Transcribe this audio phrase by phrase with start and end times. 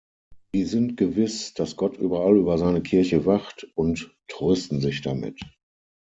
[0.51, 5.39] Sie sind gewiss, dass Gott überall über seine Kirche wacht, und trösten sich damit.